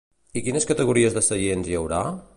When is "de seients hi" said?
1.19-1.81